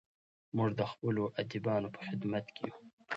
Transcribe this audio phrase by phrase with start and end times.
[0.55, 2.77] موږ د خپلو ادیبانو په خدمت کې یو.